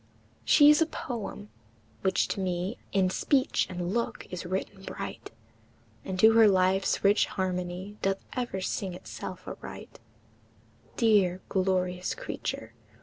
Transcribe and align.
She 0.43 0.71
is 0.71 0.81
a 0.81 0.87
poem, 0.87 1.49
which 2.01 2.27
to 2.29 2.39
me 2.39 2.79
In 2.91 3.11
speech 3.11 3.67
and 3.69 3.93
look 3.93 4.25
is 4.31 4.47
written 4.47 4.81
bright, 4.81 5.29
And 6.03 6.19
to 6.19 6.31
her 6.31 6.47
life's 6.47 7.03
rich 7.03 7.27
harmony 7.27 7.97
Doth 8.01 8.17
ever 8.33 8.61
sing 8.61 8.95
itself 8.95 9.47
aright; 9.47 9.99
Dear, 10.97 11.41
glorious 11.49 12.15
creature! 12.15 12.73